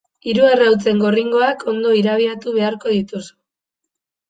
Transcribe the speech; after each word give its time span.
Hiru 0.29 0.45
arrautzen 0.53 1.03
gorringoak 1.03 1.61
ondo 1.75 1.93
irabiatu 1.99 2.57
beharko 2.59 2.97
dituzu. 2.97 3.31